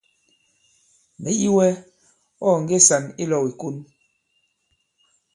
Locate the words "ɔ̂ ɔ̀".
2.45-2.61